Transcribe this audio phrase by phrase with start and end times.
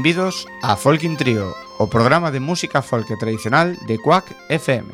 [0.00, 4.88] Benvidos a Folkin Trio, o programa de música folk tradicional de Quack FM.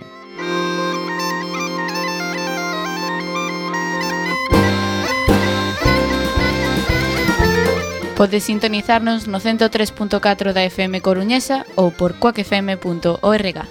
[8.16, 13.62] Podes sintonizarnos no 103.4 da FM Coruñesa ou por quackfm.org.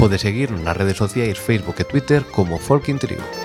[0.00, 3.43] Podes seguir nas redes sociais Facebook e Twitter como Folkin Trio.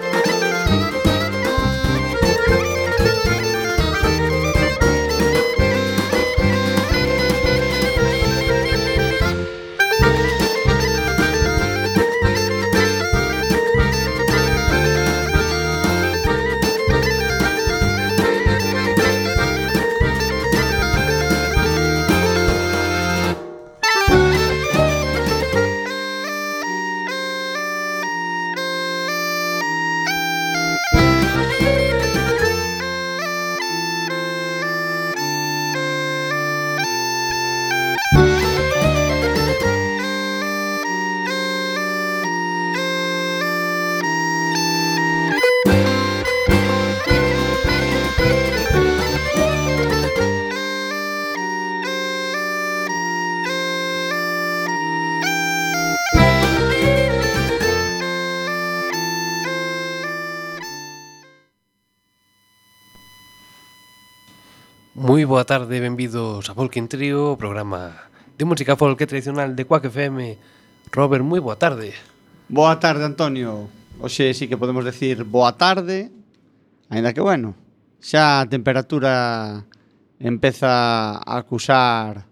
[65.39, 70.35] boa tarde, benvidos a Folk Trio, o programa de música folk tradicional de Quack FM.
[70.91, 71.95] Robert, moi boa tarde.
[72.51, 73.71] Boa tarde, Antonio.
[74.03, 76.11] Oxe, sí que podemos decir boa tarde,
[76.91, 77.55] ainda que bueno,
[78.03, 79.63] xa a temperatura
[80.19, 82.27] empeza a acusar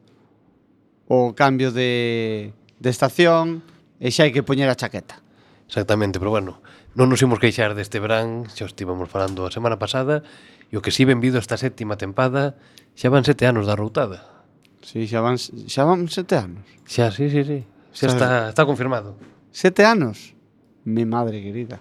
[1.08, 3.64] o cambio de, de estación
[4.04, 5.24] e xa hai que poñer a chaqueta.
[5.64, 6.60] Exactamente, pero bueno,
[6.92, 10.84] non nos imos queixar deste verán, xa estivemos falando a semana pasada, e E o
[10.84, 12.60] que si benvido esta sétima tempada
[12.98, 14.44] xa van sete anos da routada.
[14.84, 16.64] Sí, xa van, xa van sete anos.
[16.84, 17.60] Xa, sí, sí, sí.
[17.96, 19.16] Xa, xa está, está confirmado.
[19.52, 20.36] Sete anos?
[20.84, 21.80] Mi madre querida.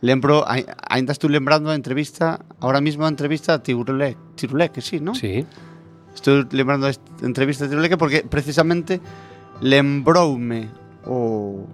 [0.00, 0.44] Lembro,
[0.88, 5.12] ainda estou lembrando a entrevista, ahora mismo a entrevista a Tiruleque, Tiruleque, sí, non?
[5.12, 5.44] Sí.
[6.16, 8.96] Estou lembrando a entrevista a Tiruleque porque precisamente
[9.60, 10.72] lembroume
[11.04, 11.68] o,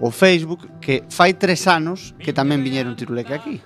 [0.00, 3.60] o Facebook que fai tres anos que tamén viñeron Tiruleque aquí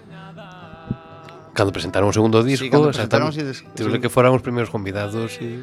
[1.52, 3.60] cando presentaron o segundo disco, sí, presentamos e des...
[4.00, 5.60] que foran os primeiros convidados e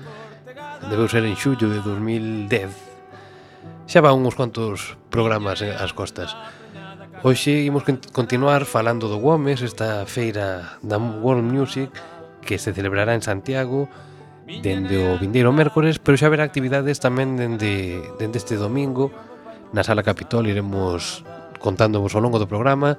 [0.88, 3.90] debeu ser en xullo de 2010.
[3.90, 6.38] Xa van uns cuantos programas eh, ás costas.
[7.26, 7.84] Hoxe imos
[8.14, 11.92] continuar falando do Gómez, esta feira da World Music
[12.46, 13.90] que se celebrará en Santiago
[14.64, 19.14] dende o vindeiro mércores, pero xa haberá actividades tamén dende, dende este domingo
[19.74, 21.22] na Sala Capitol, iremos
[21.62, 22.98] contándovos ao longo do programa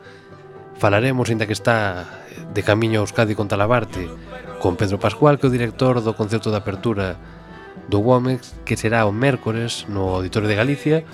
[0.80, 2.08] Falaremos, ainda que está
[2.56, 4.08] de camiño a Euskadi con Talabarte,
[4.64, 7.20] con Pedro Pascual, que é o director do concerto de apertura
[7.92, 11.04] do Womex, que será o mércores no Auditorio de Galicia,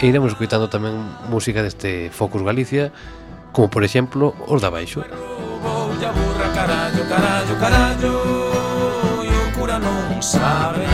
[0.00, 0.96] e iremos escuitando tamén
[1.28, 2.88] música deste Focus Galicia,
[3.52, 5.04] como por exemplo os da Baixo.
[5.04, 8.16] Burra, carallo, carallo, carallo,
[9.20, 10.91] e o cura non sabe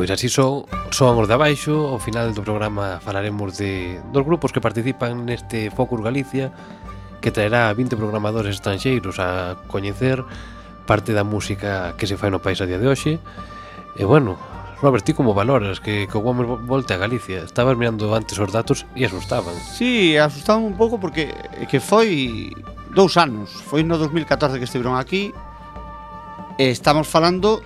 [0.00, 0.64] Pois así son,
[0.96, 5.68] son os de abaixo Ao final do programa falaremos de dos grupos que participan neste
[5.68, 6.56] Focus Galicia
[7.20, 10.24] Que traerá 20 programadores estranxeiros a coñecer
[10.88, 13.20] parte da música que se fai no país a día de hoxe.
[13.92, 14.40] E bueno,
[14.80, 17.44] Robert, ti como valoras que, que o Gómez volte a Galicia?
[17.44, 19.52] Estabas mirando antes os datos e asustaban.
[19.52, 21.28] Si, sí, asustaban un pouco porque
[21.68, 22.56] que foi
[22.96, 23.52] dous anos.
[23.68, 25.36] Foi no 2014 que estiveron aquí
[26.60, 27.64] E estamos falando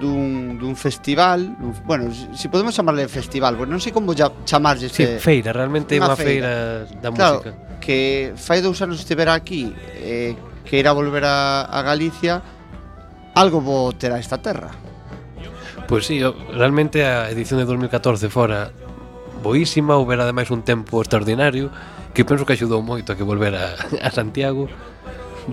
[0.00, 4.30] dun, dun festival dun, Bueno, se si podemos chamarle festival bueno, Non sei como ya,
[4.44, 6.86] chamarlle este, sí, Feira, realmente é unha feira.
[6.86, 7.50] feira da claro, música
[7.80, 10.34] que fai dous anos estivera aquí eh,
[10.66, 12.42] Que era volver a, a Galicia
[13.36, 14.74] Algo bo terá esta terra
[15.86, 16.18] Pois pues sí,
[16.50, 18.74] realmente a edición de 2014 fora
[19.42, 21.70] boísima Houbera ademais un tempo extraordinario
[22.16, 24.66] que penso que axudou moito a que volver a, a Santiago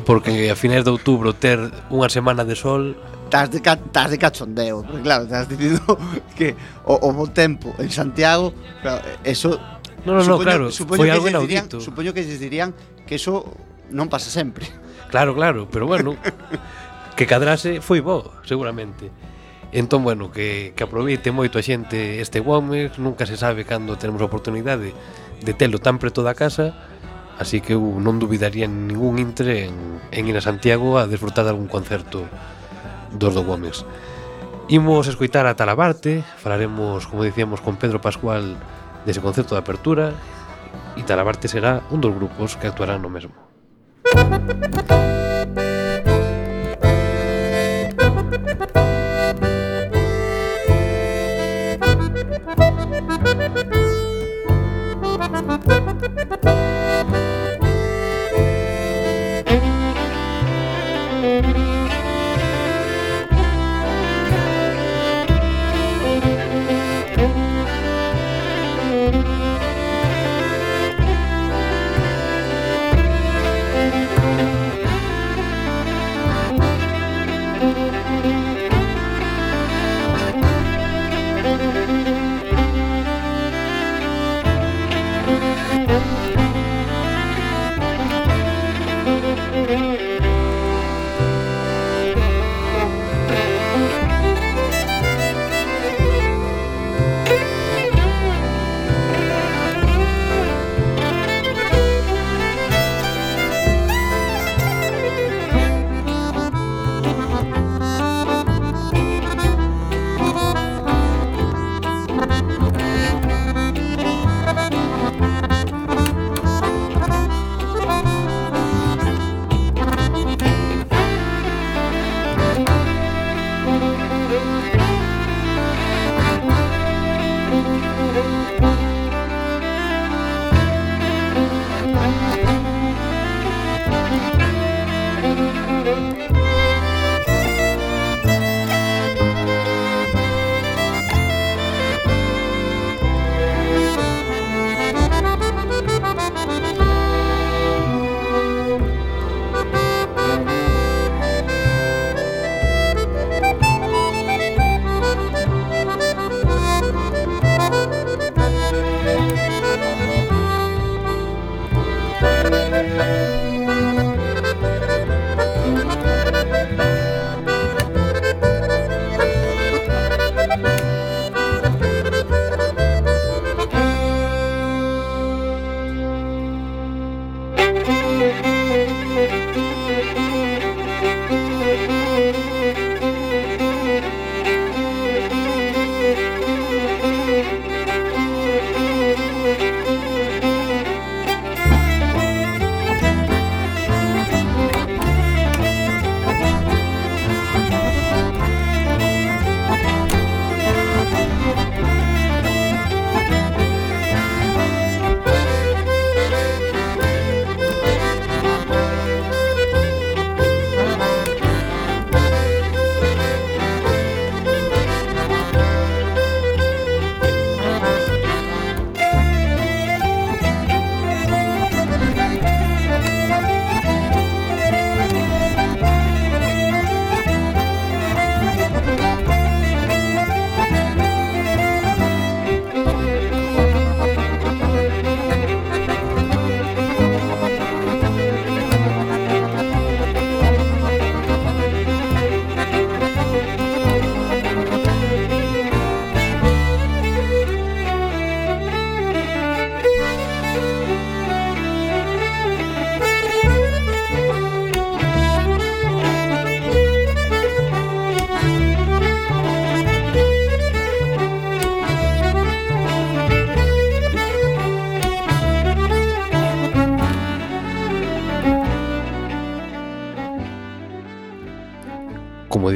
[0.07, 1.61] porque a finais de outubro ter
[1.93, 2.97] unha semana de sol
[3.33, 5.97] estás de, estás de cachondeo, porque claro, estás dicindo
[6.38, 9.59] que o, o bo tempo en Santiago, claro, eso
[10.06, 12.75] No, no, no, claro, supoño foi algo dirían, Supoño que lles dirían
[13.07, 13.47] que eso
[13.88, 14.68] non pasa sempre.
[15.07, 16.19] Claro, claro, pero bueno,
[17.18, 19.07] que cadrase foi bo, seguramente.
[19.71, 24.19] Entón, bueno, que, que aproveite moito a xente este Womex, nunca se sabe cando tenemos
[24.19, 24.91] a oportunidade
[25.39, 26.75] de telo tan preto da casa,
[27.39, 31.56] así que eu non dubidaría ningún intre en, en ir a Santiago a desfrutar de
[31.56, 32.27] algún concerto
[33.13, 33.86] dos do Gómez.
[34.68, 38.56] Imos escoitar a Talabarte, falaremos, como dicíamos, con Pedro Pascual
[39.06, 40.15] dese concerto de apertura
[40.95, 43.36] e Talabarte será un dos grupos que actuarán no mesmo.
[44.13, 45.62] Música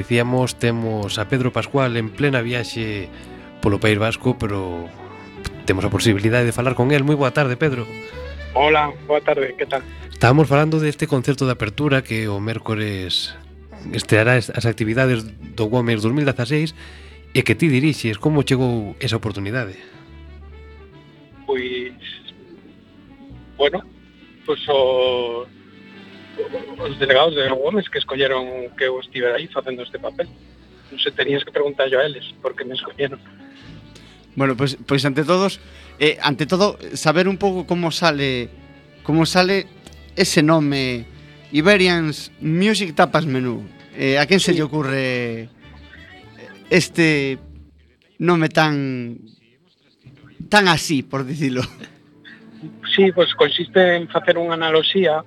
[0.08, 3.12] dicíamos, temos a Pedro Pascual en plena viaxe
[3.60, 4.88] polo País Vasco, pero
[5.68, 7.04] temos a posibilidade de falar con el.
[7.04, 7.84] Moi boa tarde, Pedro.
[8.56, 9.84] Hola, boa tarde, que tal?
[10.08, 13.36] Estábamos falando deste concerto de apertura que o mércores
[13.92, 16.72] esteará as actividades do Gómez 2016
[17.36, 19.76] e que ti dirixes, como chegou esa oportunidade?
[21.44, 22.00] Pois,
[23.60, 23.84] bueno,
[24.48, 25.44] pois o,
[26.80, 30.28] os delegados de Gómez que escolleron que eu estivera aí facendo este papel.
[30.88, 33.20] Non se tenías que preguntarlo a eles porque me escolleron.
[34.38, 35.60] Bueno, pois, pues, pois pues ante todos,
[36.00, 38.50] eh, ante todo, saber un pouco como sale
[39.04, 39.68] como sale
[40.16, 41.06] ese nome
[41.52, 43.66] Iberians Music Tapas Menú.
[43.96, 44.58] Eh, a quen se sí.
[44.58, 45.50] lle ocurre
[46.70, 47.40] este
[48.20, 49.18] nome tan
[50.50, 51.62] tan así, por dicilo?
[52.96, 55.22] Sí, pois pues consiste en facer unha analoxía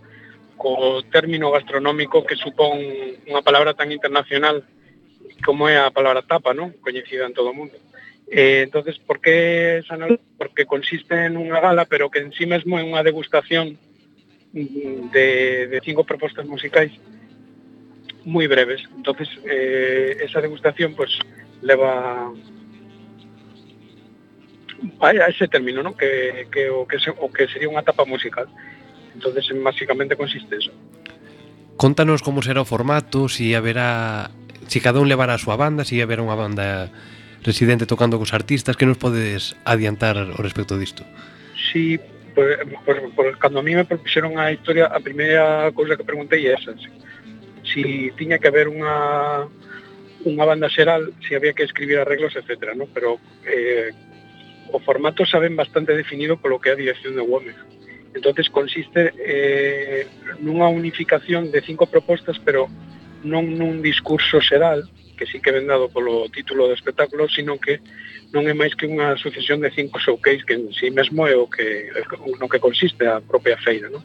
[0.61, 2.76] co término gastronómico que supón
[3.25, 4.61] unha palabra tan internacional
[5.40, 6.76] como é a palabra tapa, non?
[6.85, 7.81] Coñecida en todo o mundo.
[8.29, 9.97] Eh, entonces, por que esa
[10.37, 13.81] Porque consiste en unha gala, pero que en sí mesmo é unha degustación
[14.52, 16.93] de, de cinco propostas musicais
[18.29, 18.85] moi breves.
[18.93, 21.09] Entonces, eh, esa degustación pues
[21.64, 22.29] leva
[25.00, 25.97] a ese término, ¿no?
[25.97, 28.45] Que, que, o, que se, o que sería unha etapa musical.
[29.14, 30.73] Entonces, básicamente consiste eso.
[31.76, 34.31] Contanos como será o formato, si haberá
[34.69, 36.93] si cada un levará a súa banda, si haberá unha banda
[37.43, 41.02] residente tocando cos artistas, que nos podes adiantar ao respecto disto?
[41.57, 42.00] Si, sí,
[42.37, 42.47] por,
[42.85, 46.55] por, por, cando a mí me propuseron a historia, a primeira cousa que preguntei é
[46.55, 46.76] esa.
[46.79, 46.93] Si,
[47.67, 47.83] si
[48.14, 49.49] tiña que haber unha
[50.21, 52.76] unha banda xeral, si había que escribir arreglos, etc.
[52.76, 52.85] ¿no?
[52.93, 53.17] Pero
[53.49, 53.88] eh,
[54.69, 57.57] o formato saben bastante definido polo que é a dirección de Gómez.
[57.57, 57.79] Uh
[58.14, 60.07] Entonces consiste eh,
[60.43, 62.67] nunha unificación de cinco propostas, pero
[63.23, 67.79] non nun discurso xeral, que sí que ven dado polo título do espectáculo, sino que
[68.33, 71.47] non é máis que unha sucesión de cinco showcase que en sí mesmo é o
[71.47, 71.93] que
[72.40, 74.02] no que consiste a propia feira, non?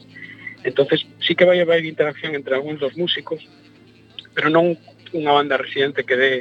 [0.66, 3.42] Entonces sí que vai haber interacción entre algúns dos músicos,
[4.36, 4.76] pero non
[5.16, 6.34] unha banda residente que dé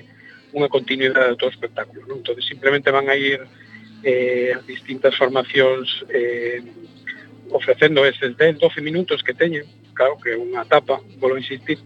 [0.53, 2.21] unha continuidade a todo o espectáculo, non?
[2.21, 3.41] Entonces simplemente van a ir
[4.03, 6.61] eh, as distintas formacións eh,
[7.51, 11.79] ofrecendo eses 10, 12 minutos que teñen, claro que é unha etapa, volo insistir,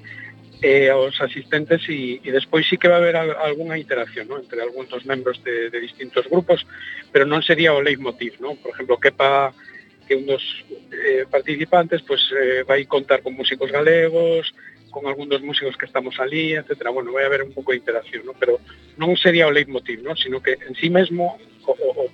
[0.62, 4.38] eh, aos asistentes e, e despois sí que va a haber algunha interacción ¿no?
[4.38, 6.66] entre algúns dos membros de, de distintos grupos,
[7.14, 8.58] pero non sería o leitmotiv, ¿no?
[8.58, 9.54] por exemplo, que pa
[10.08, 10.42] que un dos
[10.90, 14.50] eh, participantes pues, eh, vai contar con músicos galegos,
[14.90, 16.90] con algún dos músicos que estamos ali, etcétera.
[16.90, 18.32] Bueno, vai haber un pouco de interacción, ¿no?
[18.32, 18.58] pero
[18.96, 20.16] non sería o leitmotiv, ¿no?
[20.16, 21.36] sino que en sí mesmo
[21.68, 22.08] o, o,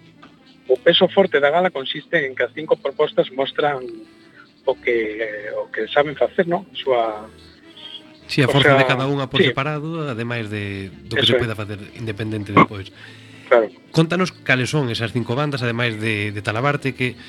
[0.65, 3.85] O peso forte da gala consiste en que as cinco propostas mostran
[4.65, 6.65] o que o que saben facer, non?
[6.65, 7.03] A súa
[8.25, 9.53] Si, sí, a forza sea, de cada unha por sí.
[9.53, 12.89] separado, ademais de do que Eso se poida facer independente depois.
[13.53, 13.69] Claro.
[13.93, 17.21] Contanos cales son esas cinco bandas, ademais de, de Talabarte, que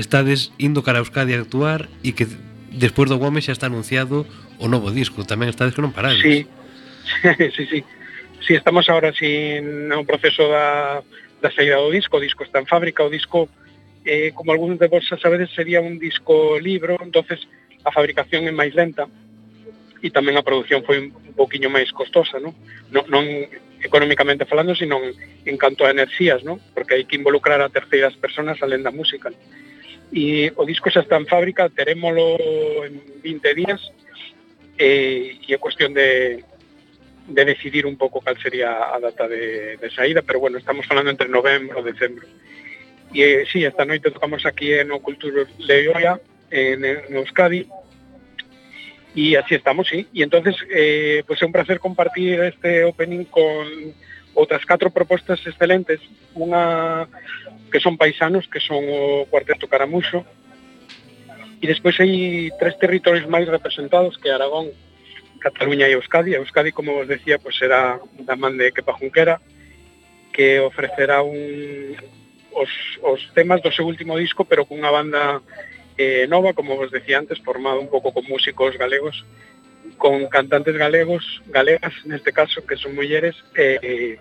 [0.00, 2.24] estades indo cara a Euskadi a actuar e que
[2.72, 4.24] despois do Gómez xa está anunciado
[4.56, 5.28] o novo disco.
[5.28, 6.24] Tamén estades que non parades.
[6.24, 6.48] Sí,
[7.20, 7.64] sí, sí.
[7.68, 7.80] sí.
[8.44, 11.00] Sí, estamos ahora sin un proceso da
[11.44, 13.52] da saída do disco, o disco está en fábrica, o disco,
[14.08, 17.44] eh, como algúns de vos sabedes, sería un disco libro, entonces
[17.84, 19.04] a fabricación é máis lenta
[20.00, 22.56] e tamén a produción foi un poquinho máis costosa, non?
[22.88, 23.24] Non, non
[23.84, 25.12] económicamente falando, sino en,
[25.44, 26.56] en canto a enerxías, non?
[26.72, 29.28] Porque hai que involucrar a terceiras personas alén da música.
[30.16, 32.40] E o disco xa está en fábrica, terémolo
[32.88, 33.80] en 20 días,
[34.80, 36.40] e, e é cuestión de,
[37.26, 41.10] de decidir un pouco cal sería a data de, de saída, pero bueno, estamos falando
[41.10, 42.26] entre novembro e decembro.
[43.14, 47.66] E eh, sí, esta noite tocamos aquí en o Cultura Leoia, en, en Euskadi,
[49.14, 50.08] y así estamos, sí.
[50.12, 53.94] Y entonces, eh, pues é un placer compartir este opening con
[54.34, 56.02] outras catro propostas excelentes,
[56.34, 57.06] unha
[57.70, 60.26] que son paisanos, que son o Cuarteto Caramuxo,
[61.62, 64.74] e despois hai tres territorios máis representados que Aragón,
[65.44, 66.32] Cataluña e Euskadi.
[66.32, 69.44] Euskadi, como vos decía, pues será da man de Kepa Junquera,
[70.32, 71.92] que ofrecerá un,
[72.56, 72.72] os,
[73.04, 75.44] os temas do seu último disco, pero cunha banda
[76.00, 79.20] eh, nova, como vos decía antes, formada un pouco con músicos galegos,
[80.00, 84.16] con cantantes galegos, galegas neste caso, que son mulleres, e, eh,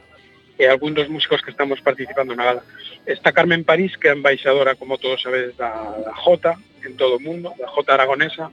[0.60, 2.64] e algún dos músicos que estamos participando na gala.
[3.08, 5.72] Está Carmen París, que é embaixadora, como todos sabedes, da,
[6.04, 8.52] da Jota en todo o mundo, da Jota aragonesa,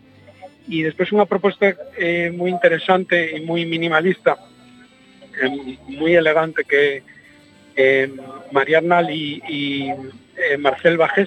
[0.71, 4.39] E despois unha proposta eh, moi interesante e moi minimalista,
[5.35, 5.51] eh,
[5.99, 7.03] moi elegante que
[7.75, 8.07] eh,
[8.55, 9.61] Mariana e, e
[10.39, 11.27] eh, Marcel Bajés,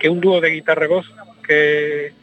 [0.00, 1.04] que é un dúo de guitarra e voz
[1.44, 2.16] que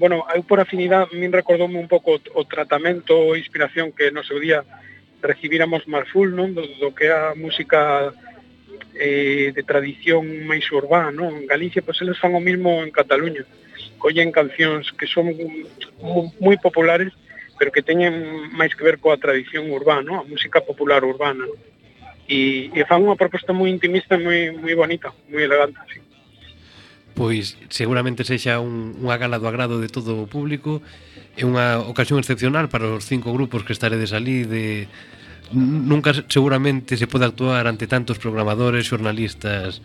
[0.00, 4.24] bueno, eu por afinidade min recordoume un pouco o, o tratamento ou inspiración que no
[4.24, 4.64] seu día
[5.20, 6.56] recibíramos Marful, non?
[6.56, 8.08] Do, do que a música
[8.96, 11.44] eh, de tradición máis urbana, non?
[11.44, 13.44] En Galicia, pois eles fan o mismo en Cataluña.
[13.44, 13.63] Uh
[14.04, 15.32] collen cancións que son
[16.44, 17.16] moi populares,
[17.56, 18.12] pero que teñen
[18.52, 21.48] máis que ver coa tradición urbana, a música popular urbana.
[21.48, 21.56] Non?
[22.28, 25.80] E, e fan unha proposta moi intimista, moi, moi bonita, moi elegante.
[25.80, 26.04] Así
[27.14, 30.82] pois seguramente sexa un, unha gala do agrado de todo o público
[31.38, 34.90] é unha ocasión excepcional para os cinco grupos que estaredes ali de
[35.54, 39.78] nunca seguramente se pode actuar ante tantos programadores, xornalistas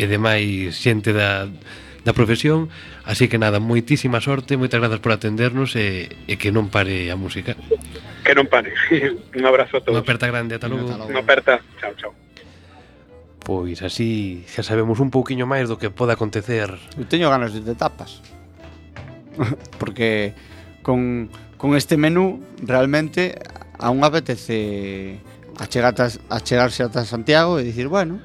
[0.00, 1.52] e demais xente da,
[2.04, 2.68] da profesión,
[3.08, 7.16] así que nada, moitísima sorte, moitas grazas por atendernos e, e que non pare a
[7.16, 7.56] música.
[8.20, 8.76] Que non pare.
[9.38, 9.96] Un abrazo a todos.
[9.96, 10.84] Unha aperta grande, ata logo.
[10.84, 11.64] Unha aperta.
[11.80, 12.12] Chao, chao.
[13.40, 16.68] Pois así xa sabemos un pouquiño máis do que pode acontecer.
[17.00, 18.20] Eu teño ganas de, tapas.
[19.80, 20.36] Porque
[20.84, 23.40] con, con este menú realmente
[23.80, 25.24] a un apetece
[25.56, 28.20] achegate, achegarse ata Santiago e dicir, bueno,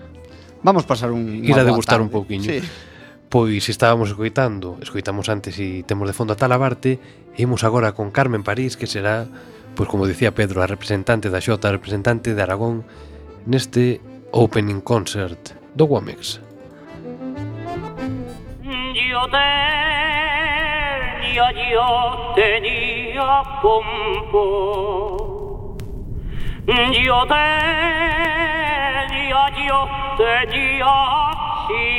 [0.63, 2.07] vamos pasar un ir a degustar tarde.
[2.07, 2.43] un pouquiño.
[2.43, 2.59] Sí.
[3.29, 6.97] Pois estábamos escoitando, escoitamos antes e temos de fondo a Talabarte,
[7.37, 9.29] e imos agora con Carmen París, que será,
[9.77, 12.81] pois como dicía Pedro, a representante da Xota, a representante de Aragón,
[13.45, 14.01] neste
[14.33, 16.41] opening concert do Guamex.
[18.65, 20.33] Yo tenía,
[21.69, 24.41] yo tenía pompo.
[26.65, 27.77] Yo tenía,
[29.69, 29.85] yo
[30.17, 30.97] tenía,
[31.69, 31.98] sí.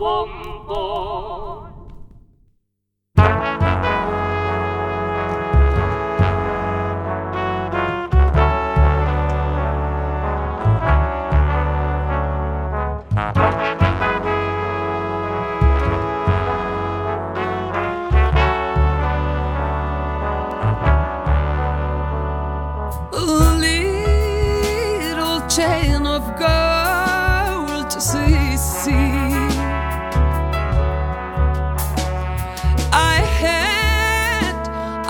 [0.00, 0.64] Boom!
[0.66, 1.69] Boom!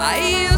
[0.02, 0.49] I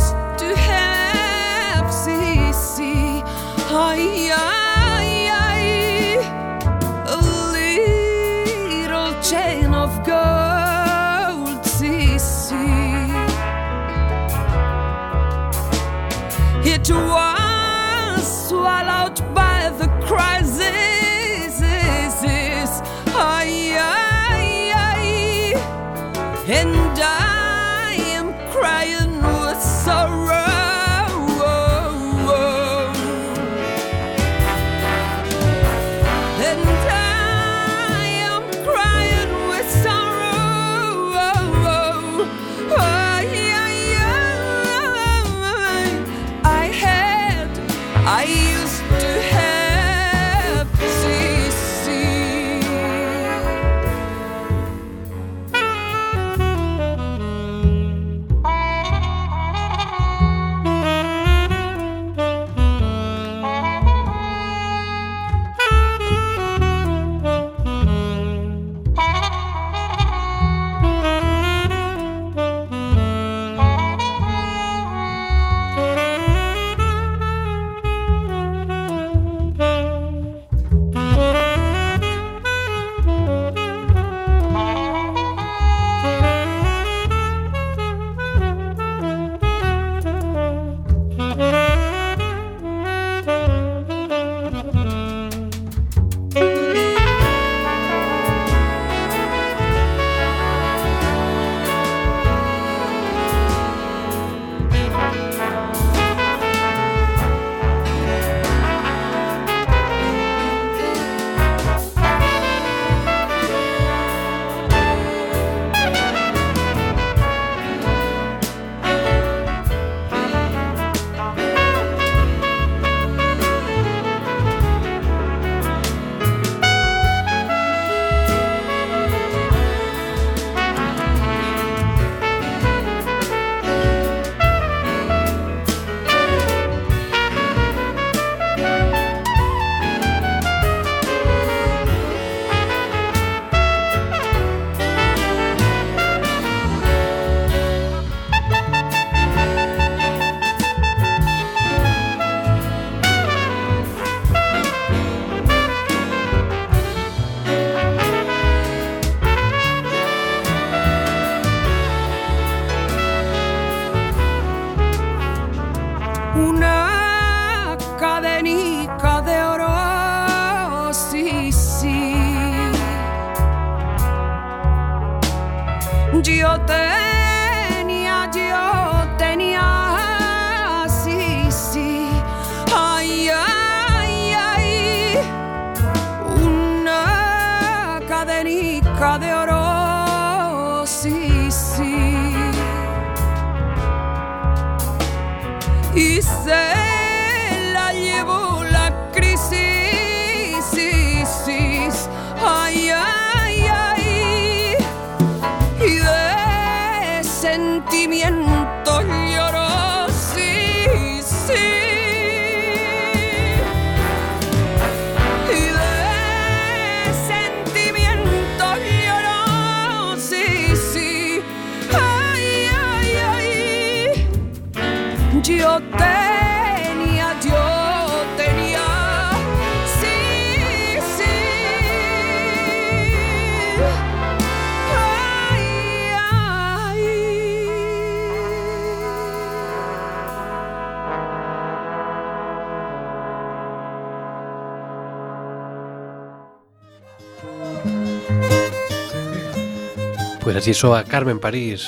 [250.63, 251.83] así soa Carmen París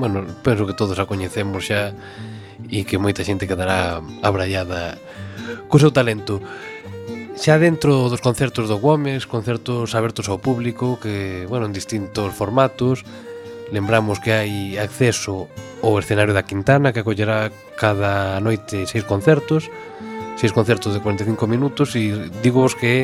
[0.00, 1.92] bueno, penso que todos a coñecemos xa
[2.72, 4.96] e que moita xente quedará abrallada
[5.68, 6.40] co seu talento.
[7.36, 13.04] Xa dentro dos concertos do Gómez, concertos abertos ao público que, bueno, en distintos formatos
[13.68, 15.52] Lembramos que hai acceso
[15.84, 19.68] ao escenario da Quintana que acollerá cada noite seis concertos
[20.40, 23.00] seis concertos de 45 minutos e digo vos que é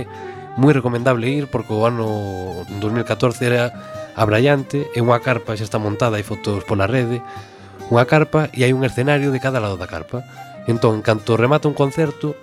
[0.57, 6.21] moi recomendable ir porque o ano 2014 era abrallante e unha carpa xa está montada
[6.21, 7.25] e fotos pola rede,
[7.89, 10.25] unha carpa e hai un escenario de cada lado da carpa.
[10.71, 12.37] Entón, canto remata un concerto,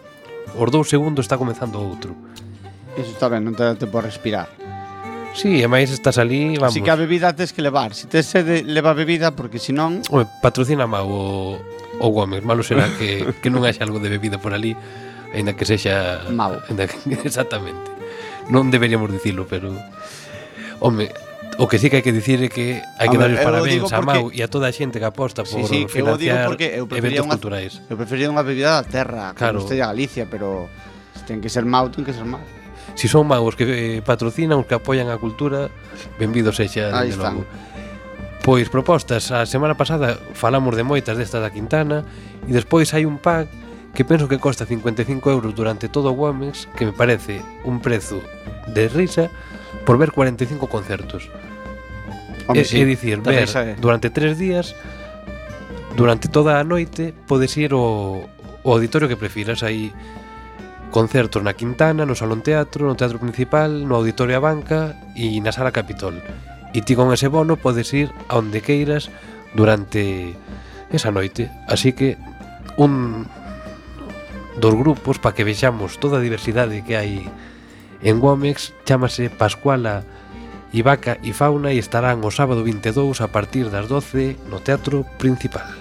[0.58, 2.14] os dous segundos está comenzando outro.
[2.98, 4.50] Iso está ben, non te dá tempo a respirar.
[5.38, 6.74] Sí, e máis estás ali, vamos.
[6.74, 7.94] Si que a bebida tes que levar.
[7.94, 10.02] Si tes sede, leva bebida, porque senón...
[10.10, 11.56] Home, patrocina má o,
[12.02, 12.42] o Gómez.
[12.42, 14.74] Malo será que, que non haxe algo de bebida por ali,
[15.32, 16.26] ainda que sexa...
[16.34, 16.58] Mau.
[16.68, 17.88] Ainda que, exactamente.
[18.50, 19.70] Non deberíamos dicilo, pero...
[20.82, 21.14] Home,
[21.60, 24.00] O que sí que hai que dicir é que hai que dar os parabéns a
[24.00, 26.96] Mau e a toda a xente que aposta por sí, sí, financiar eu digo eu
[26.96, 27.84] eventos unha, culturais.
[27.92, 29.60] Eu prefería unha bebida da terra, claro.
[29.60, 30.72] como a Galicia, pero
[31.20, 32.40] se ten que ser Mau, ten que ser Mau.
[32.96, 35.68] Si son magos que eh, patrocinan, os que apoian a cultura,
[36.16, 37.44] benvidos sexa, están.
[37.44, 37.44] logo.
[38.40, 42.08] Pois propostas, a semana pasada falamos de moitas destas da Quintana
[42.48, 43.52] e despois hai un pack
[43.92, 48.24] que penso que costa 55 euros durante todo o Guames, que me parece un prezo
[48.72, 49.28] de risa
[49.84, 51.28] por ver 45 concertos.
[52.50, 52.82] Home, é, eh, sí.
[52.82, 53.76] é dicir, ver, é.
[53.78, 54.74] durante tres días
[55.96, 58.26] durante toda a noite podes ir ao,
[58.66, 59.94] ao auditorio que prefiras aí
[60.90, 65.54] concertos na Quintana, no Salón Teatro, no Teatro Principal, no Auditorio a Banca e na
[65.54, 66.18] Sala Capitol.
[66.74, 69.14] E ti con ese bono podes ir a onde queiras
[69.54, 70.34] durante
[70.90, 71.54] esa noite.
[71.70, 72.18] Así que
[72.82, 73.30] un
[74.58, 77.30] dos grupos para que vexamos toda a diversidade que hai
[78.02, 80.02] en Gómez chamase Pascuala
[80.72, 85.79] Ivaca e Fauna e estarán o sábado 22 a partir das 12 no Teatro Principal.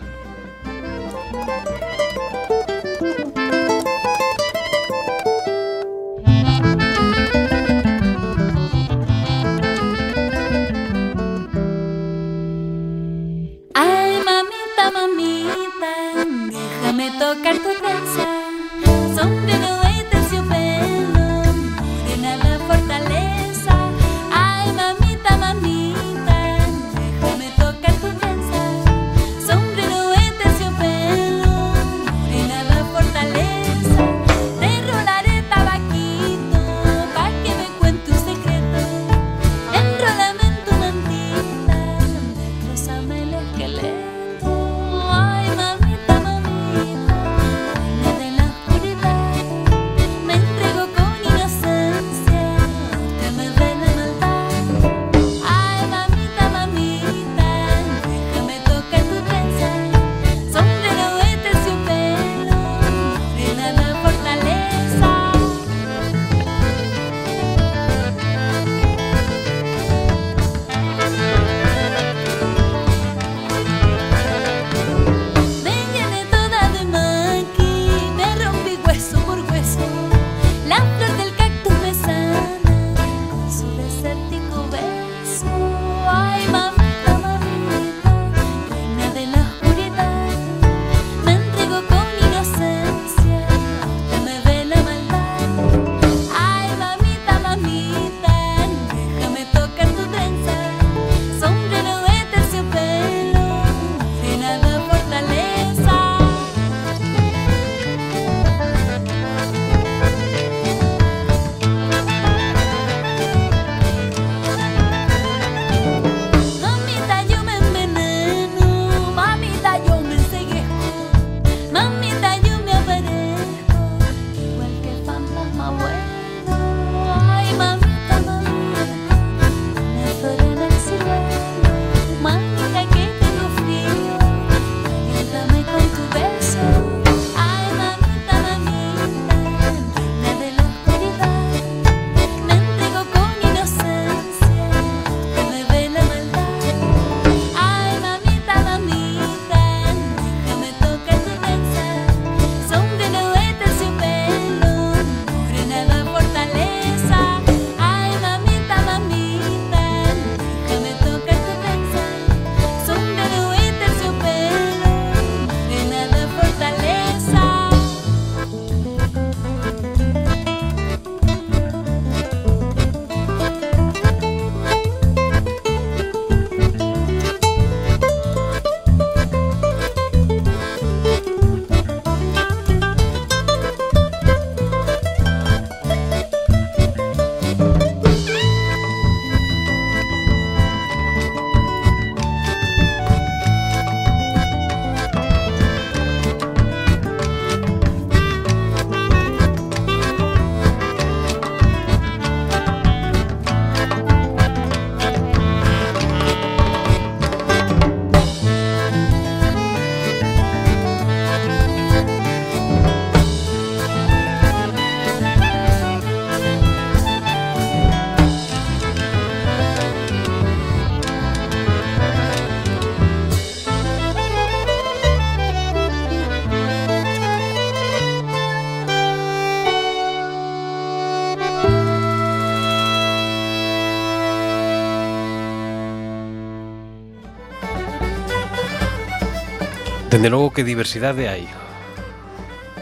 [240.18, 241.46] Dende logo que diversidade hai.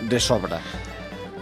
[0.08, 0.56] De sobra.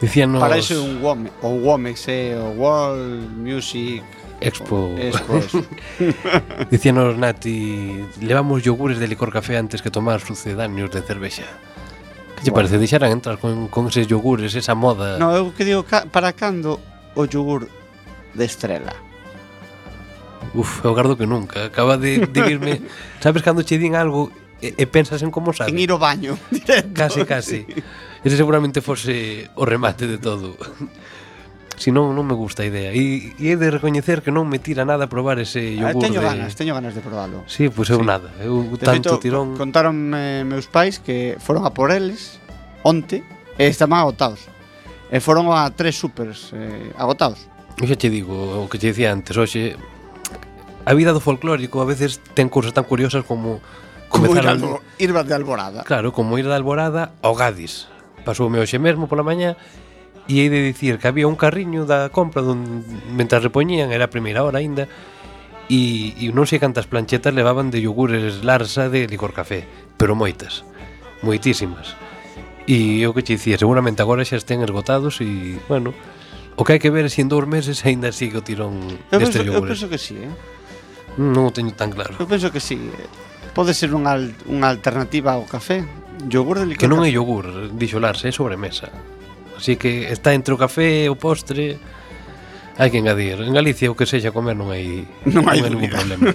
[0.03, 0.43] Dicíanos...
[0.43, 4.03] Para iso un Wome, o Womex, eh, o World Music
[4.43, 4.91] Expo.
[4.99, 5.39] Expo
[6.75, 11.47] Dicíanos Nati, levamos yogures de licor café antes que tomar sucedáneos de cervexa.
[12.35, 12.67] Que che bueno.
[12.67, 12.83] parece?
[12.83, 15.23] Deixaran entrar con, con eses yogures, esa moda.
[15.23, 16.83] No, eu que digo, ca, para cando
[17.15, 17.71] o yogur
[18.35, 18.99] de estrela?
[20.59, 21.71] Uf, eu gardo que nunca.
[21.71, 22.83] Acaba de, de irme...
[23.23, 25.71] Sabes cando che din algo e, e pensas en como sabe.
[25.71, 26.39] En ir ao baño.
[26.51, 27.67] Directo, casi, casi.
[27.67, 27.83] Sí.
[28.25, 30.57] Ese seguramente fose o remate de todo.
[31.75, 34.63] Si non, non me gusta a idea E, e he de recoñecer que non me
[34.63, 36.27] tira nada probar ese ah, yogur Teño de...
[36.31, 38.07] ganas, teño ganas de probalo Si, sí, pois pues eu sí.
[38.07, 40.15] nada Eu de tanto feito, tirón Contaron
[40.47, 42.39] meus pais que foron a por eles
[42.87, 43.27] Onte
[43.59, 44.47] E estaban agotados
[45.11, 47.43] E foron a tres supers eh, agotados
[47.83, 49.75] Eu xa te digo, o que te dicía antes Oxe,
[50.87, 53.59] a vida do folclórico a veces ten cousas tan curiosas como
[54.15, 54.61] Comezaron...
[54.61, 55.83] Como ir, albo, ir de Alborada.
[55.83, 57.91] Claro, como ir de Alborada ao Gadis.
[58.23, 59.59] Pasoume hoxe mesmo pola mañá
[60.25, 62.81] E hei de dicir que había un carriño da compra dun,
[63.13, 64.89] Mentre repoñían, era a primeira hora aínda
[65.69, 69.69] E, e non sei cantas planchetas levaban de yogures larsa de licor café
[70.01, 70.65] Pero moitas,
[71.21, 71.99] moitísimas.
[72.65, 75.93] E o que che dicía, seguramente agora xa estén esgotados E, bueno,
[76.57, 79.19] o que hai que ver é se en dous meses aínda sigue o tirón eu
[79.21, 80.33] deste penso, Eu penso que sí, eh?
[81.21, 82.17] Non o teño tan claro.
[82.17, 83.09] Eu penso que sí, eh?
[83.55, 84.19] Pode ser unha,
[84.51, 85.87] unha alternativa ao café?
[86.27, 86.83] Yogur de licor?
[86.83, 88.91] Que non é yogur, dixo Lars, é sobremesa.
[89.55, 91.79] Así que está entre o café e o postre
[92.75, 93.39] hai que engadir.
[93.39, 96.35] En Galicia o que sexa comer non hai non hai, non hai ningún problema.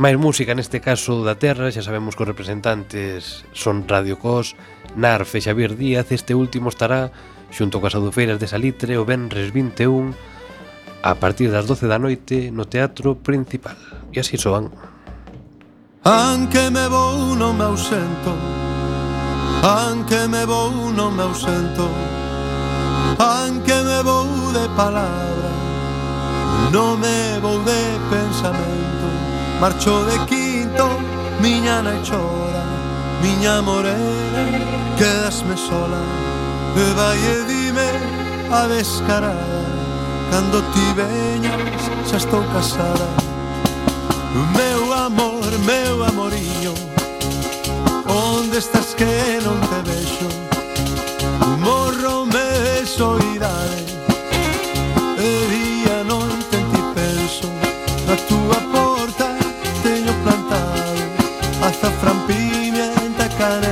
[0.00, 4.56] Máis música neste caso da Terra, xa sabemos que os representantes son Radio Cos,
[4.96, 7.10] Narf e Xavier Díaz, este último estará
[7.50, 10.14] xunto coas adufeiras de Salitre o Benres 21
[11.02, 13.76] a partir das 12 da noite no Teatro Principal.
[14.14, 14.70] E así soan.
[16.02, 18.32] Anche me vou non me ausento.
[19.62, 21.88] Anche me vou non me ausento.
[23.18, 25.50] Anche me vou de palabra
[26.72, 29.06] Non me vou de pensamento
[29.60, 30.88] Marcho de quinto,
[31.40, 32.64] miña nai chora
[33.20, 34.42] Miña morena,
[34.96, 36.00] quedasme sola.
[36.74, 37.90] E vai e dime
[38.50, 39.60] a descarada.
[40.30, 43.19] Cando ti veñas xa estou casada.
[44.32, 46.74] Meu amor, meu amoriño
[48.06, 50.28] Onde estás que non te vexo?
[51.58, 53.82] Morro me soidade
[55.18, 57.50] E día non te ti penso.
[58.06, 59.34] Na túa porta
[59.82, 61.02] teño plantado
[61.66, 63.69] Azafrán, pimienta, canela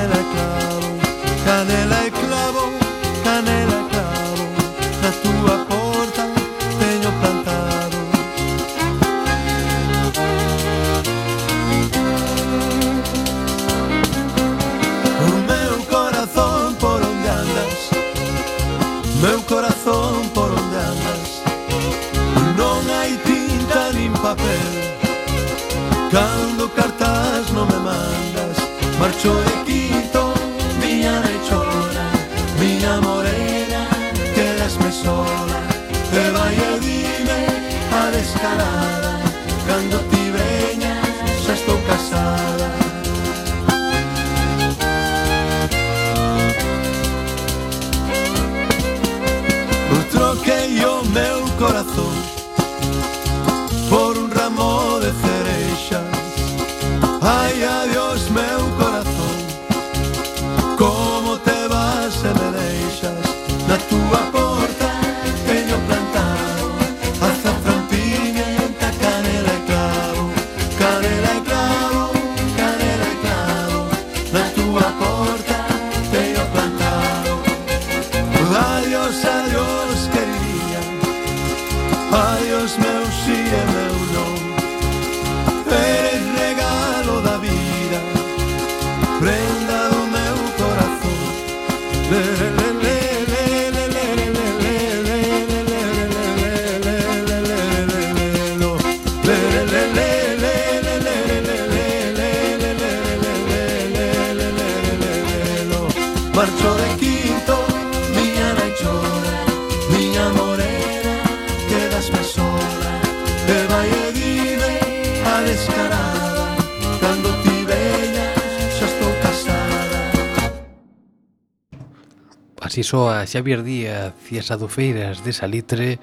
[122.89, 126.01] soa a Xavier Díaz e as adufeiras de Salitre,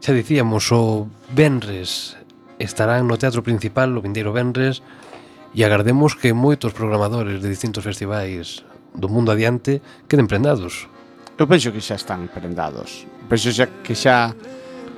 [0.00, 1.04] xa dicíamos, o
[1.36, 2.16] Benres
[2.56, 4.80] estarán no Teatro Principal o Vindeiro Benres
[5.52, 8.64] e agardemos que moitos programadores de distintos festivais
[8.96, 10.88] do mundo adiante queden prendados.
[11.36, 13.04] Eu penso que xa están prendados.
[13.28, 14.32] Penso xa que xa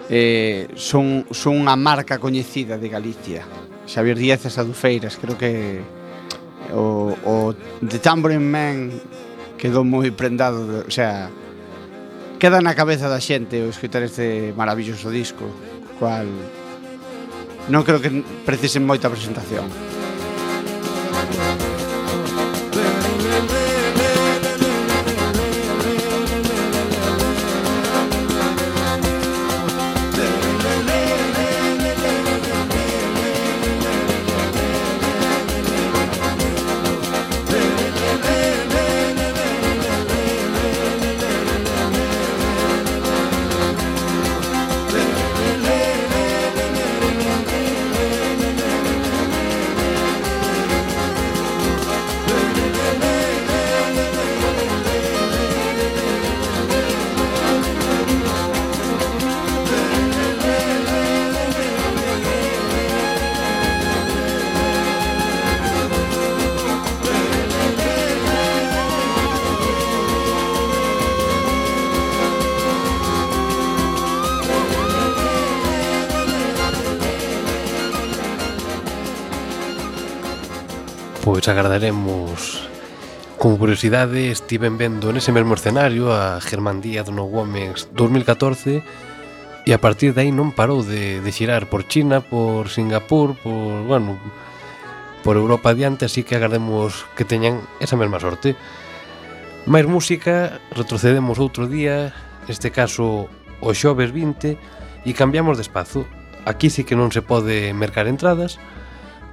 [0.07, 3.43] eh, son, son unha marca coñecida de Galicia.
[3.83, 5.83] Xavier Díaz e as adufeiras, creo que
[6.71, 7.35] o, o
[7.83, 8.79] The Tambourine Man
[9.61, 11.29] quedou moi prendado, o sea,
[12.41, 15.45] queda na cabeza da xente o escutar este maravilloso disco,
[16.01, 16.25] cual
[17.69, 19.69] non creo que precisen moita presentación.
[81.41, 82.69] pois agardaremos
[83.41, 88.85] Como curiosidade, estiven vendo nese mesmo escenario a Germán Díaz no Gómez 2014
[89.65, 93.89] e a partir de aí non parou de, de xirar por China, por Singapur, por,
[93.89, 94.21] bueno,
[95.25, 98.53] por Europa adiante, así que agardemos que teñan esa mesma sorte.
[99.65, 102.13] Máis música, retrocedemos outro día,
[102.53, 103.33] neste caso
[103.65, 104.61] o xoves 20,
[105.09, 106.05] e cambiamos de espazo.
[106.45, 108.61] Aquí sí que non se pode mercar entradas,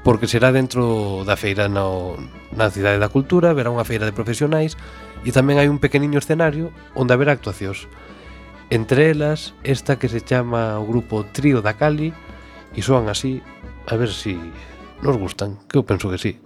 [0.08, 2.16] porque será dentro da feira no,
[2.55, 4.80] na Cidade da Cultura, verá unha feira de profesionais
[5.28, 7.91] e tamén hai un pequeniño escenario onde haberá actuacións.
[8.72, 12.16] Entre elas, esta que se chama o grupo Trío da Cali
[12.72, 13.43] e soan así,
[13.84, 14.39] a ver si
[15.03, 16.39] nos gustan, que eu penso que sí.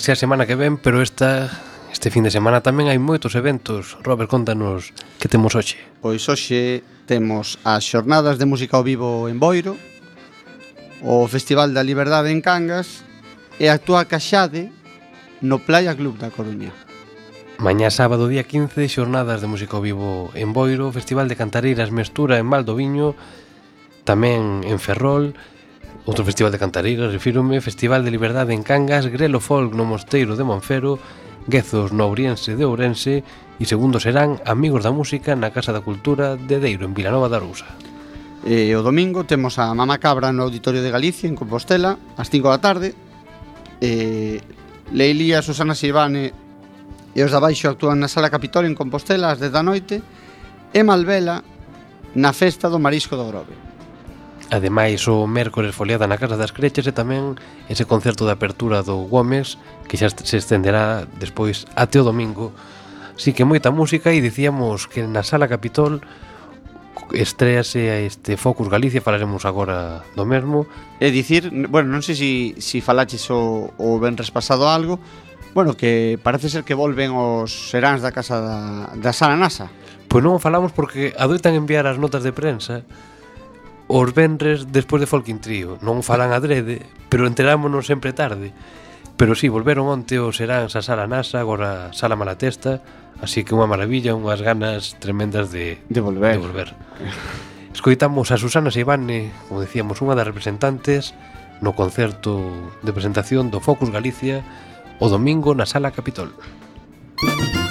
[0.00, 1.50] vai a semana que ven, pero esta
[1.92, 4.00] este fin de semana tamén hai moitos eventos.
[4.00, 5.76] Robert, contanos que temos hoxe.
[6.00, 9.76] Pois hoxe temos as xornadas de música ao vivo en Boiro,
[11.04, 13.04] o Festival da Liberdade en Cangas
[13.60, 14.72] e actúa Caxade
[15.44, 16.72] no Playa Club da Coruña.
[17.60, 22.40] Mañá sábado día 15, xornadas de música ao vivo en Boiro, Festival de Cantareiras Mestura
[22.40, 23.12] en Valdoviño,
[24.08, 25.36] tamén en Ferrol
[26.08, 30.44] Outro festival de Cantareira, refírome, Festival de Liberdade en Cangas, Grelo Folk no Mosteiro de
[30.44, 30.96] Monfero,
[31.46, 33.20] Guezos no Ouriense de Ourense
[33.60, 37.36] e segundo serán Amigos da Música na Casa da Cultura de Deiro en Vilanova da
[37.36, 37.68] Arousa.
[38.40, 42.48] E o domingo temos a Mama Cabra no Auditorio de Galicia en Compostela ás 5
[42.48, 42.96] da tarde.
[43.84, 44.40] E
[44.96, 46.32] Leilía, Susana Silvane
[47.12, 50.00] e os da baixo actúan na Sala Capitolio en Compostela ás 10 da noite
[50.72, 51.44] e Malvela
[52.16, 53.69] na Festa do Marisco do Grove.
[54.50, 57.38] Ademais, o mércores foliada na Casa das Creches e tamén
[57.70, 59.54] ese concerto de apertura do Gómez
[59.86, 62.50] que xa se estenderá despois até o domingo.
[63.14, 66.02] Si que moita música e dicíamos que na Sala Capitol
[67.14, 70.66] estrease a este Focus Galicia, falaremos agora do mesmo.
[70.98, 74.98] É dicir, bueno, non sei se si, si falaches o, o venres pasado algo,
[75.54, 78.58] bueno, que parece ser que volven os seráns da casa da,
[78.98, 79.70] da Sala NASA.
[80.10, 82.82] Pois non falamos porque adoitan enviar as notas de prensa
[83.90, 85.74] os vendres despois de Folkin Trio.
[85.82, 88.54] Non falan adrede, pero enterámonos sempre tarde.
[89.18, 92.86] Pero si, sí, volveron onte os seráns a Sala Nasa, agora Sala Malatesta,
[93.18, 96.38] así que unha maravilla, unhas ganas tremendas de, de volver.
[96.38, 96.68] De volver.
[97.74, 101.10] Escoitamos a Susana Seibane, como decíamos, unha das representantes
[101.58, 102.38] no concerto
[102.86, 104.46] de presentación do Focus Galicia
[105.02, 106.30] o domingo na Sala Capitol.
[107.20, 107.69] Música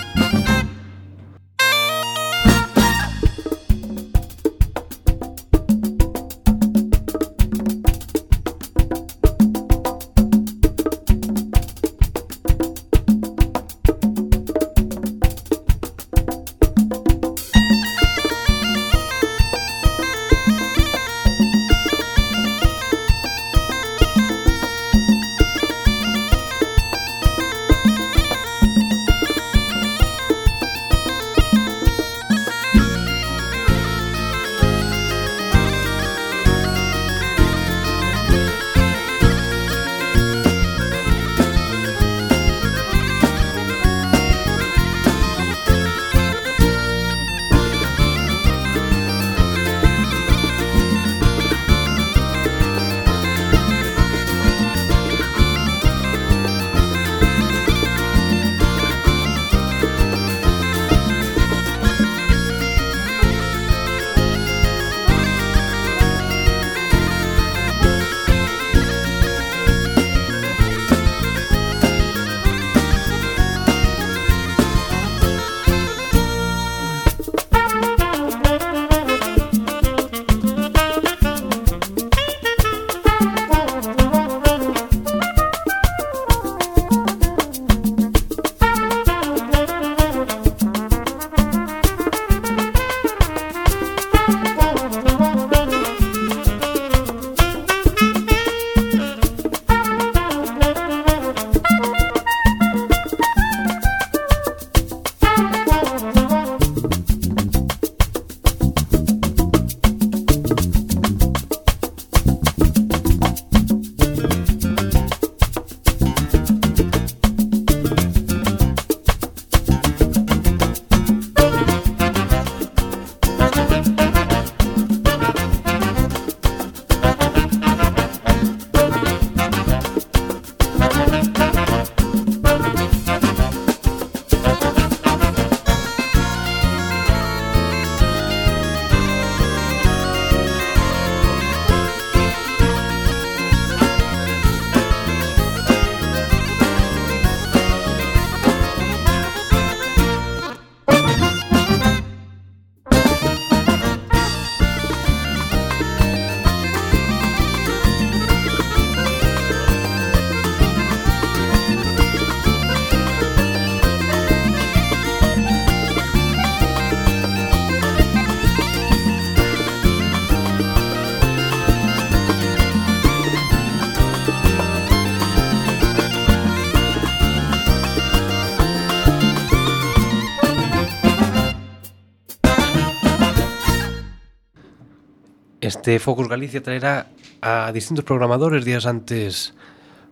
[185.90, 187.10] de Focus Galicia traerá
[187.42, 189.58] a distintos programadores días antes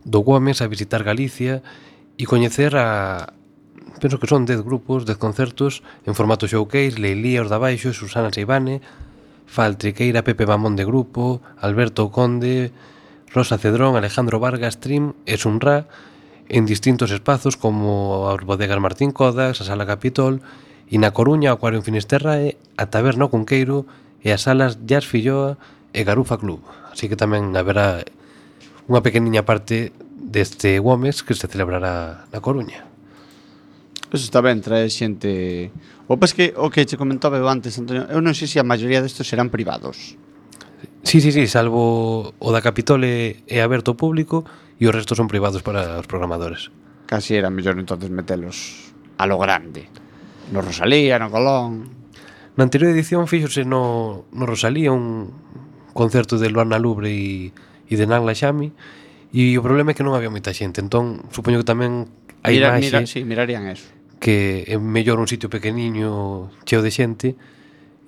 [0.02, 1.62] do Gómez a visitar Galicia
[2.18, 3.30] e coñecer a
[4.02, 8.34] penso que son 10 grupos, 10 concertos en formato showcase, Leilía os da baixo, Susana
[8.34, 8.82] Seibane,
[9.46, 12.74] Faltriqueira, Pepe Mamón de grupo, Alberto Conde,
[13.30, 15.86] Rosa Cedrón, Alejandro Vargas, Trim e Sunra
[16.50, 20.42] en distintos espazos como as bodegas Martín Codas, a Sala Capitol,
[20.90, 23.86] e na Coruña, o Acuario Finisterra e a Taberna Cunqueiro,
[24.22, 25.58] e as salas Jazz Filloa
[25.94, 26.62] e Garufa Club.
[26.92, 28.06] Así que tamén haberá
[28.88, 32.88] unha pequeniña parte deste Gómez que se celebrará na Coruña.
[34.08, 35.72] Eso está ben, trae xente...
[36.08, 38.66] O pas que o que che comentaba eu antes, Antonio, eu non sei se a
[38.66, 40.16] maioría destos serán privados.
[41.04, 44.48] Sí, sí, sí, salvo o da Capitole é aberto ao público
[44.80, 46.72] e o resto son privados para os programadores.
[47.08, 49.92] Casi era mellor entonces metelos a lo grande.
[50.56, 51.97] No Rosalía, no Colón...
[52.58, 55.30] Na anterior edición fíxose no, no Rosalía un
[55.94, 57.54] concerto de Luana Lubre e,
[57.86, 58.74] e de Nagla Xami
[59.30, 60.82] e o problema é que non había moita xente.
[60.82, 62.10] Entón supoño que tamén
[62.42, 63.86] a Mira, imaxe mira, eh, sí, mirarían eso.
[64.18, 67.38] que é mellor un sitio pequeniño cheo de xente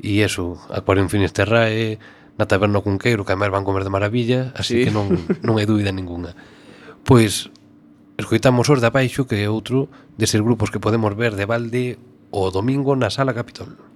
[0.02, 2.02] e eso, acuario en Finisterrae
[2.40, 4.84] na taberna Cunqueiro que además van comer de maravilla así sí.
[4.88, 5.14] que non,
[5.46, 6.34] non hai dúbida ninguna
[7.06, 7.54] pois
[8.18, 12.50] escoitamos os de abaixo que é outro deses grupos que podemos ver de balde o
[12.50, 13.89] domingo na sala Capitol.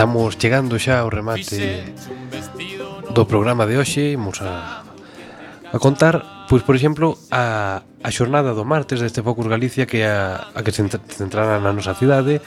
[0.00, 1.92] Estamos chegando xa ao remate
[3.12, 4.16] do programa de hoxe.
[4.16, 4.80] Imos a,
[5.68, 10.56] a contar, pois por exemplo, a, a xornada do martes deste Focus Galicia Que a,
[10.56, 12.40] a que se centrará na nosa cidade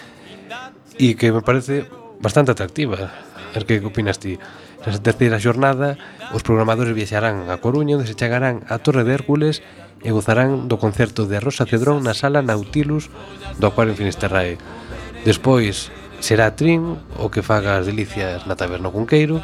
[0.97, 1.85] E que me parece
[2.17, 3.13] bastante atractiva.
[3.13, 4.41] A ver que opinas ti?
[4.81, 6.01] Na terceira xornada,
[6.33, 9.61] os programadores viaxarán a Coruña Onde se chegarán a Torre de Hércules
[10.01, 13.13] e gozarán do concerto de Rosa Cedrón na sala Nautilus
[13.61, 14.57] do Acuario Finisterrae.
[15.21, 15.93] Despois,
[16.23, 19.43] será Trim o que faga as delicias na Taberna Cunqueiro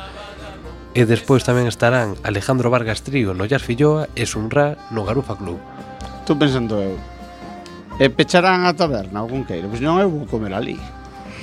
[0.95, 5.59] e despois tamén estarán Alejandro Vargas Trío no Jazz Filloa e Sunra no Garufa Club.
[6.23, 6.95] Estou pensando eu.
[7.99, 10.79] E pecharán a taberna o Cunqueiro, pois non eu vou comer ali.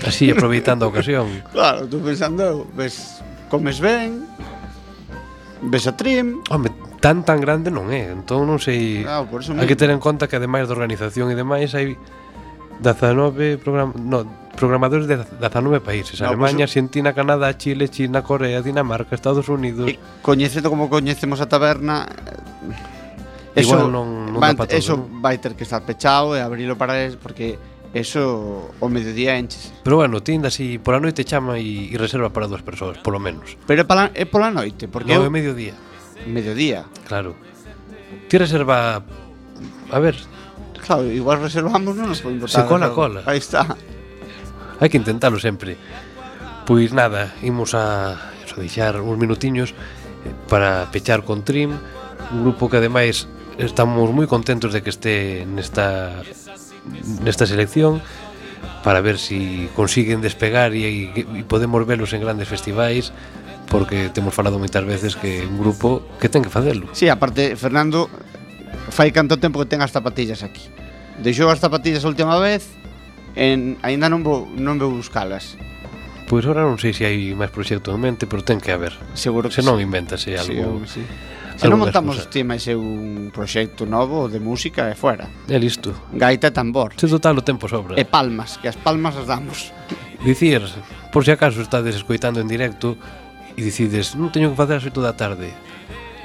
[0.00, 1.28] Así, aproveitando a ocasión.
[1.52, 3.20] claro, estou pensando eu, ves,
[3.52, 4.24] comes ben,
[5.68, 6.40] ves a Trim...
[6.48, 6.72] Home,
[7.04, 9.04] tan tan grande non é, entón non sei...
[9.04, 11.92] Claro, por eso hai que ter en conta que ademais de organización e demais hai
[12.80, 14.00] 19 programas...
[14.00, 14.24] No,
[14.56, 19.88] programadores de 19 países, no, Alemania, pues, Argentina, Canadá, Chile, China, Corea, Dinamarca, Estados Unidos.
[19.88, 22.08] E coñecendo como coñecemos a taberna,
[23.54, 25.08] eso Igual non, non vai, todo, eso ¿no?
[25.22, 27.60] vai ter que estar pechado e abrilo para es porque
[27.94, 29.72] eso o mediodía enches.
[29.84, 30.50] Pero bueno, ti ainda
[30.82, 33.54] por a noite chama e, e reserva para dúas persoas, polo menos.
[33.68, 35.28] Pero é, pala, é pola noite, porque no, eu...
[35.28, 35.76] é mediodía.
[36.26, 36.84] Mediodía.
[37.06, 37.36] Claro.
[38.26, 39.04] Ti reserva
[39.90, 40.16] A ver,
[40.86, 42.62] Claro, igual reservamos, non nos podemos botar.
[42.62, 43.20] Se cola, cola.
[43.26, 43.66] Aí está
[44.80, 45.76] hai que intentalo sempre.
[46.66, 48.16] Pois nada, imos a
[48.56, 49.76] deixar uns minutiños
[50.24, 51.76] eh, para pechar con Trim,
[52.32, 56.12] un grupo que ademais estamos moi contentos de que este nesta
[57.24, 58.04] nesta selección
[58.84, 63.12] para ver se si consiguen despegar e, e podemos velos en grandes festivais
[63.66, 66.86] porque temos falado moitas veces que un grupo que ten que facelo.
[66.92, 68.06] Si, sí, aparte Fernando
[68.92, 70.68] fai canto tempo que ten as zapatillas aquí.
[71.18, 72.68] Deixou as zapatillas a última vez
[73.36, 75.60] en, ainda non vou, non vou buscalas.
[76.26, 78.96] Pois ora non sei se hai máis proxectos en mente, pero ten que haber.
[79.14, 79.86] Seguro que se non sí.
[79.86, 80.82] inventase algo.
[80.88, 81.04] Sí, sí.
[81.56, 82.32] Se non montamos excusa.
[82.32, 85.30] ti máis un proxecto novo de música e fuera.
[85.46, 85.94] É listo.
[86.12, 86.98] Gaita e tambor.
[86.98, 87.94] Se total o tempo sobra.
[87.94, 89.72] E palmas, que as palmas as damos.
[90.20, 90.60] Dicir,
[91.14, 92.98] por si acaso estades escoitando en directo
[93.56, 95.54] e decides, non teño que facer as 8 da tarde.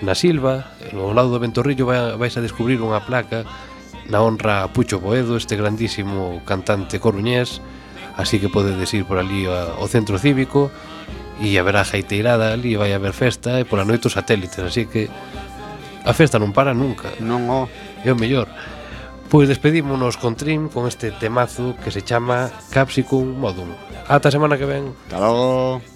[0.02, 3.46] Na Silva, ao lado do Ventorrillo vais a descubrir unha placa
[4.12, 7.64] na honra a Pucho Boedo, este grandísimo cantante coruñés,
[8.20, 10.68] así que podedes ir por ali ao centro cívico
[11.40, 15.08] e haberá jaiteirada ali, vai haber festa e pola noite os satélites, así que
[16.04, 17.14] a festa non para nunca.
[17.24, 17.72] Non o.
[18.04, 18.52] É o mellor.
[19.32, 23.72] Pois despedímonos con Trim con este temazo que se chama Capsicum Modum.
[24.12, 24.92] Ata a semana que ven.
[25.08, 25.91] Hasta logo.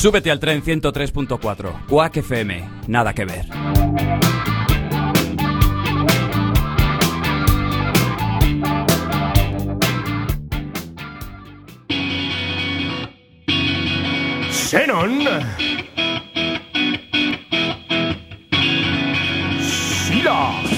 [0.00, 3.44] Súbete al tren 103.4, Quack FM, nada que ver.
[14.50, 15.20] Xenon.
[19.60, 20.69] Sila.